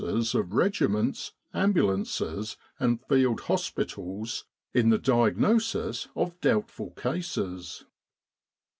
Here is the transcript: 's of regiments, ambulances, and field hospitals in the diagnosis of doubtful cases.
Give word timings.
's 0.03 0.33
of 0.33 0.51
regiments, 0.53 1.33
ambulances, 1.53 2.57
and 2.79 2.99
field 3.05 3.41
hospitals 3.41 4.45
in 4.73 4.89
the 4.89 4.97
diagnosis 4.97 6.07
of 6.15 6.41
doubtful 6.41 6.89
cases. 6.97 7.85